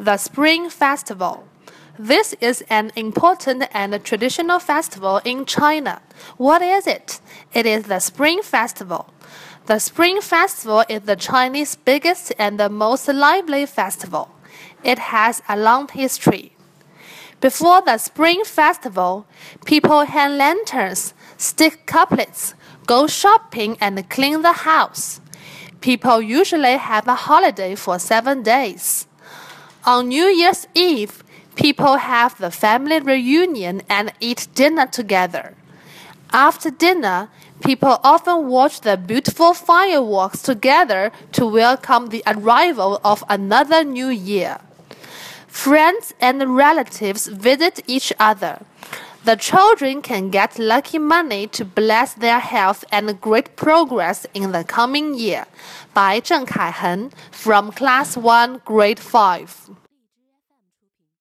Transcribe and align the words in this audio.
The 0.00 0.16
Spring 0.16 0.70
Festival. 0.70 1.42
This 1.98 2.32
is 2.40 2.62
an 2.70 2.92
important 2.94 3.64
and 3.74 4.04
traditional 4.04 4.60
festival 4.60 5.20
in 5.24 5.44
China. 5.44 6.00
What 6.36 6.62
is 6.62 6.86
it? 6.86 7.20
It 7.52 7.66
is 7.66 7.82
the 7.82 7.98
Spring 7.98 8.40
Festival. 8.42 9.12
The 9.66 9.80
Spring 9.80 10.20
Festival 10.20 10.84
is 10.88 11.02
the 11.02 11.16
Chinese 11.16 11.74
biggest 11.74 12.32
and 12.38 12.60
the 12.60 12.68
most 12.68 13.08
lively 13.08 13.66
festival. 13.66 14.30
It 14.84 15.00
has 15.00 15.42
a 15.48 15.56
long 15.56 15.88
history. 15.88 16.52
Before 17.40 17.82
the 17.82 17.98
Spring 17.98 18.44
Festival, 18.44 19.26
people 19.64 20.04
hang 20.04 20.38
lanterns, 20.38 21.12
stick 21.36 21.86
couplets, 21.86 22.54
go 22.86 23.08
shopping, 23.08 23.76
and 23.80 24.08
clean 24.08 24.42
the 24.42 24.62
house. 24.62 25.20
People 25.80 26.22
usually 26.22 26.76
have 26.76 27.08
a 27.08 27.16
holiday 27.16 27.74
for 27.74 27.98
seven 27.98 28.44
days. 28.44 29.07
On 29.88 30.08
New 30.08 30.26
Year's 30.26 30.68
Eve, 30.74 31.24
people 31.54 31.96
have 31.96 32.36
the 32.36 32.50
family 32.50 33.00
reunion 33.00 33.80
and 33.88 34.12
eat 34.20 34.46
dinner 34.54 34.86
together. 34.86 35.54
After 36.30 36.70
dinner, 36.70 37.30
people 37.64 37.98
often 38.04 38.48
watch 38.48 38.82
the 38.82 38.98
beautiful 38.98 39.54
fireworks 39.54 40.42
together 40.42 41.10
to 41.32 41.46
welcome 41.46 42.08
the 42.10 42.22
arrival 42.26 43.00
of 43.02 43.24
another 43.30 43.82
new 43.82 44.08
year. 44.08 44.58
Friends 45.46 46.12
and 46.20 46.54
relatives 46.54 47.26
visit 47.26 47.80
each 47.86 48.12
other. 48.18 48.60
The 49.24 49.36
children 49.36 50.00
can 50.00 50.30
get 50.30 50.58
lucky 50.58 50.98
money 50.98 51.46
to 51.48 51.64
bless 51.64 52.14
their 52.14 52.38
health 52.38 52.84
and 52.92 53.20
great 53.20 53.56
progress 53.56 54.26
in 54.32 54.52
the 54.52 54.64
coming 54.64 55.14
year. 55.14 55.46
By 55.92 56.20
Zheng 56.20 56.46
Kaihen 56.46 57.10
from 57.30 57.72
Class 57.72 58.16
1, 58.16 58.62
Grade 58.64 59.00
5. 59.00 59.70